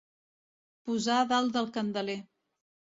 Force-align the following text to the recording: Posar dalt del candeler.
Posar 0.89 1.21
dalt 1.35 1.57
del 1.61 1.71
candeler. 1.79 2.21